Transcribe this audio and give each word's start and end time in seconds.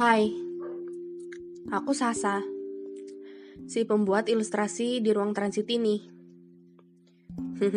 Hai, 0.00 0.32
aku 1.68 1.92
Sasa, 1.92 2.40
si 3.68 3.84
pembuat 3.84 4.32
ilustrasi 4.32 5.04
di 5.04 5.12
ruang 5.12 5.36
transit 5.36 5.68
ini. 5.68 6.00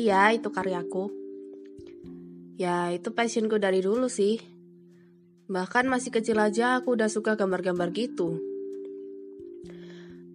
iya, 0.00 0.32
itu 0.32 0.48
karyaku. 0.48 1.12
Ya, 2.56 2.88
itu 2.88 3.12
passionku 3.12 3.60
dari 3.60 3.84
dulu 3.84 4.08
sih. 4.08 4.40
Bahkan 5.52 5.92
masih 5.92 6.08
kecil 6.08 6.40
aja 6.40 6.80
aku 6.80 6.96
udah 6.96 7.12
suka 7.12 7.36
gambar-gambar 7.36 7.92
gitu. 7.92 8.40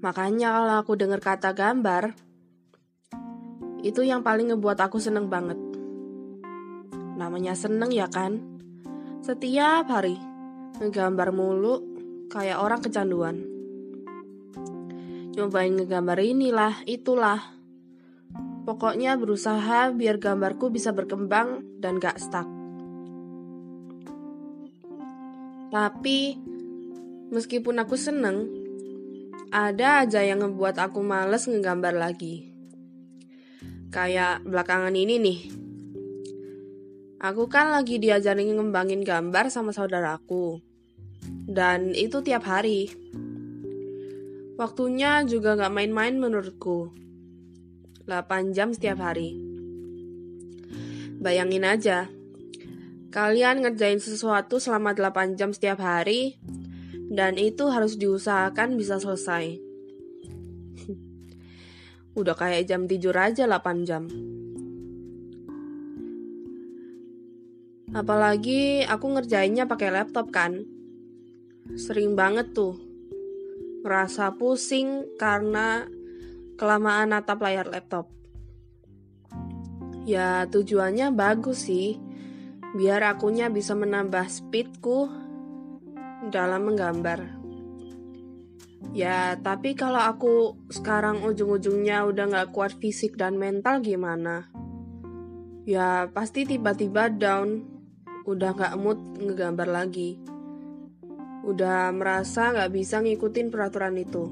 Makanya 0.06 0.54
kalau 0.54 0.76
aku 0.86 0.94
dengar 0.94 1.18
kata 1.18 1.58
gambar, 1.58 2.14
itu 3.82 4.06
yang 4.06 4.22
paling 4.22 4.54
ngebuat 4.54 4.78
aku 4.86 5.02
seneng 5.02 5.34
banget. 5.34 5.58
Namanya 7.18 7.58
seneng 7.58 7.90
ya 7.90 8.06
kan? 8.06 8.38
Setiap 9.26 9.90
hari 9.90 10.33
ngegambar 10.82 11.30
mulu 11.30 11.86
kayak 12.34 12.58
orang 12.58 12.82
kecanduan. 12.82 13.46
Nyobain 15.34 15.74
ngegambar 15.74 16.22
inilah, 16.22 16.82
itulah. 16.86 17.42
Pokoknya 18.64 19.18
berusaha 19.18 19.92
biar 19.92 20.22
gambarku 20.22 20.70
bisa 20.70 20.94
berkembang 20.94 21.66
dan 21.82 21.98
gak 21.98 22.22
stuck. 22.22 22.48
Tapi, 25.74 26.38
meskipun 27.34 27.82
aku 27.82 27.98
seneng, 27.98 28.46
ada 29.50 30.06
aja 30.06 30.22
yang 30.22 30.46
ngebuat 30.46 30.78
aku 30.78 31.02
males 31.02 31.50
ngegambar 31.50 31.98
lagi. 31.98 32.50
Kayak 33.90 34.46
belakangan 34.46 34.94
ini 34.94 35.18
nih. 35.18 35.63
Aku 37.24 37.48
kan 37.48 37.72
lagi 37.72 38.04
diajarin 38.04 38.52
ngembangin 38.60 39.00
gambar 39.00 39.48
sama 39.48 39.72
saudaraku. 39.72 40.60
Dan 41.24 41.96
itu 41.96 42.20
tiap 42.20 42.44
hari. 42.44 42.92
Waktunya 44.60 45.24
juga 45.24 45.56
gak 45.56 45.72
main-main 45.72 46.20
menurutku. 46.20 46.92
8 48.04 48.52
jam 48.52 48.76
setiap 48.76 49.00
hari. 49.00 49.40
Bayangin 51.24 51.64
aja, 51.64 52.12
kalian 53.08 53.64
ngerjain 53.64 54.04
sesuatu 54.04 54.60
selama 54.60 54.92
8 54.92 55.40
jam 55.40 55.56
setiap 55.56 55.80
hari, 55.80 56.36
dan 57.08 57.40
itu 57.40 57.72
harus 57.72 57.96
diusahakan 57.96 58.76
bisa 58.76 59.00
selesai. 59.00 59.64
Udah 62.20 62.36
kayak 62.36 62.68
jam 62.68 62.84
tidur 62.84 63.16
aja 63.16 63.48
8 63.48 63.88
jam. 63.88 64.12
Apalagi 67.94 68.82
aku 68.90 69.06
ngerjainnya 69.14 69.70
pakai 69.70 69.94
laptop 69.94 70.34
kan 70.34 70.66
sering 71.78 72.14
banget 72.14 72.52
tuh 72.52 72.76
ngerasa 73.88 74.36
pusing 74.36 75.16
karena 75.16 75.88
kelamaan 76.60 77.14
natap 77.16 77.40
layar 77.44 77.68
laptop. 77.68 78.10
Ya 80.04 80.48
tujuannya 80.52 81.16
bagus 81.16 81.72
sih, 81.72 82.00
biar 82.76 83.04
akunya 83.16 83.48
bisa 83.48 83.72
menambah 83.76 84.28
speedku 84.28 85.08
dalam 86.28 86.68
menggambar. 86.68 87.44
Ya, 88.94 89.40
tapi 89.42 89.74
kalau 89.74 89.98
aku 89.98 90.60
sekarang 90.70 91.24
ujung-ujungnya 91.24 92.04
udah 92.06 92.30
gak 92.30 92.52
kuat 92.54 92.78
fisik 92.78 93.18
dan 93.18 93.40
mental 93.42 93.82
gimana? 93.82 94.52
Ya, 95.64 96.12
pasti 96.12 96.46
tiba-tiba 96.46 97.10
down, 97.10 97.73
udah 98.24 98.52
gak 98.56 98.76
mood 98.80 99.00
ngegambar 99.20 99.68
lagi 99.68 100.34
udah 101.44 101.92
merasa 101.92 102.56
nggak 102.56 102.72
bisa 102.72 103.04
ngikutin 103.04 103.52
peraturan 103.52 104.00
itu. 104.00 104.32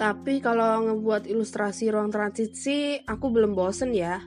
Tapi 0.00 0.40
kalau 0.40 0.88
ngebuat 0.88 1.28
ilustrasi 1.28 1.92
ruang 1.92 2.10
transit 2.10 2.56
sih, 2.56 2.98
aku 3.04 3.30
belum 3.30 3.52
bosen 3.52 3.92
ya. 3.92 4.24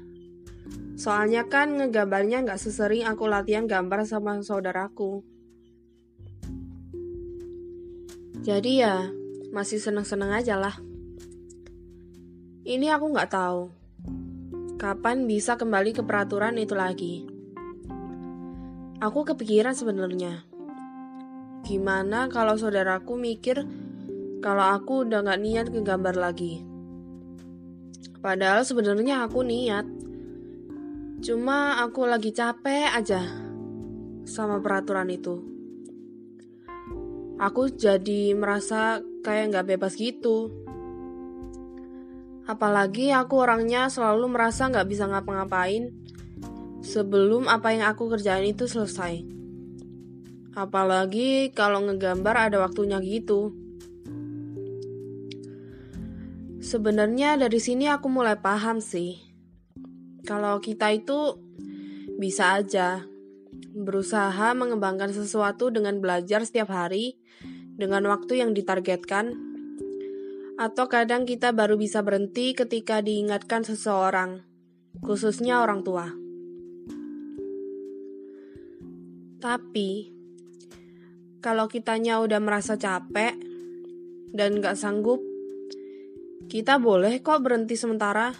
Soalnya 0.96 1.50
kan 1.52 1.76
ngegambarnya 1.76 2.46
nggak 2.48 2.62
sesering 2.62 3.04
aku 3.04 3.28
latihan 3.28 3.68
gambar 3.68 4.08
sama 4.08 4.40
saudaraku. 4.40 5.26
Jadi 8.46 8.86
ya, 8.86 9.10
masih 9.52 9.82
seneng-seneng 9.82 10.32
aja 10.32 10.56
lah. 10.56 10.78
Ini 12.64 12.94
aku 12.94 13.10
nggak 13.12 13.34
tahu 13.34 13.85
kapan 14.86 15.26
bisa 15.26 15.58
kembali 15.58 15.98
ke 15.98 16.06
peraturan 16.06 16.62
itu 16.62 16.78
lagi. 16.78 17.26
Aku 19.02 19.26
kepikiran 19.26 19.74
sebenarnya. 19.74 20.46
Gimana 21.66 22.30
kalau 22.30 22.54
saudaraku 22.54 23.18
mikir 23.18 23.66
kalau 24.46 24.78
aku 24.78 25.10
udah 25.10 25.26
gak 25.26 25.42
niat 25.42 25.74
ke 25.74 25.82
gambar 25.82 26.14
lagi? 26.14 26.62
Padahal 28.22 28.62
sebenarnya 28.62 29.26
aku 29.26 29.42
niat. 29.42 29.90
Cuma 31.26 31.82
aku 31.82 32.06
lagi 32.06 32.30
capek 32.30 32.94
aja 32.94 33.26
sama 34.22 34.62
peraturan 34.62 35.10
itu. 35.10 35.42
Aku 37.42 37.74
jadi 37.74 38.38
merasa 38.38 39.02
kayak 39.26 39.50
gak 39.50 39.66
bebas 39.74 39.98
gitu. 39.98 40.65
Apalagi 42.46 43.10
aku 43.10 43.42
orangnya 43.42 43.90
selalu 43.90 44.30
merasa 44.30 44.70
gak 44.70 44.86
bisa 44.86 45.10
ngapa-ngapain 45.10 45.90
sebelum 46.86 47.50
apa 47.50 47.74
yang 47.74 47.90
aku 47.90 48.14
kerjain 48.14 48.46
itu 48.46 48.70
selesai. 48.70 49.26
Apalagi 50.54 51.50
kalau 51.52 51.82
ngegambar 51.90 52.48
ada 52.48 52.62
waktunya 52.62 53.02
gitu. 53.02 53.52
Sebenarnya 56.62 57.38
dari 57.38 57.58
sini 57.58 57.90
aku 57.90 58.08
mulai 58.10 58.38
paham 58.38 58.78
sih. 58.78 59.18
Kalau 60.26 60.62
kita 60.62 60.94
itu 60.94 61.38
bisa 62.18 62.58
aja 62.58 63.06
berusaha 63.76 64.56
mengembangkan 64.56 65.12
sesuatu 65.12 65.68
dengan 65.68 66.00
belajar 66.00 66.46
setiap 66.48 66.72
hari 66.72 67.20
dengan 67.76 68.08
waktu 68.08 68.40
yang 68.40 68.56
ditargetkan 68.56 69.55
atau 70.56 70.88
kadang 70.88 71.28
kita 71.28 71.52
baru 71.52 71.76
bisa 71.76 72.00
berhenti 72.00 72.56
ketika 72.56 73.04
diingatkan 73.04 73.68
seseorang, 73.68 74.48
khususnya 75.04 75.60
orang 75.60 75.84
tua. 75.84 76.08
Tapi, 79.44 80.10
kalau 81.44 81.68
kitanya 81.68 82.24
udah 82.24 82.40
merasa 82.40 82.80
capek 82.80 83.36
dan 84.32 84.64
gak 84.64 84.80
sanggup, 84.80 85.22
kita 86.48 86.80
boleh 86.80 87.20
kok 87.20 87.44
berhenti 87.44 87.76
sementara. 87.76 88.34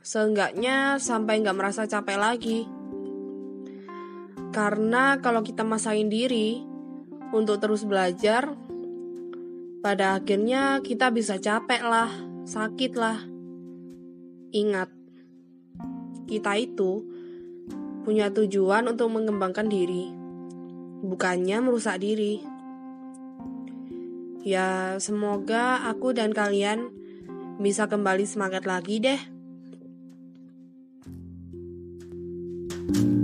Seenggaknya 0.00 0.96
sampai 0.96 1.44
gak 1.44 1.54
merasa 1.58 1.84
capek 1.84 2.16
lagi. 2.16 2.60
Karena 4.56 5.20
kalau 5.20 5.44
kita 5.44 5.62
masain 5.62 6.08
diri 6.08 6.64
untuk 7.36 7.60
terus 7.60 7.84
belajar, 7.84 8.56
pada 9.78 10.18
akhirnya 10.18 10.82
kita 10.82 11.14
bisa 11.14 11.38
capek 11.38 11.82
lah, 11.86 12.10
sakit 12.42 12.92
lah. 12.98 13.22
Ingat, 14.50 14.90
kita 16.26 16.58
itu 16.58 17.04
punya 18.02 18.32
tujuan 18.32 18.88
untuk 18.88 19.12
mengembangkan 19.12 19.68
diri, 19.68 20.10
bukannya 21.04 21.62
merusak 21.62 22.00
diri. 22.02 22.42
Ya, 24.42 24.96
semoga 24.96 25.84
aku 25.86 26.16
dan 26.16 26.32
kalian 26.32 26.88
bisa 27.60 27.84
kembali 27.86 28.24
semangat 28.24 28.64
lagi 28.64 29.02
deh. 29.02 29.20
thank 32.88 33.04
you 33.04 33.17